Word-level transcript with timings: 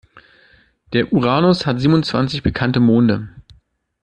Der 0.93 1.13
Uranus 1.13 1.67
hat 1.67 1.79
siebenundzwanzig 1.79 2.41
bekannte 2.41 2.79
Monde. 2.79 3.29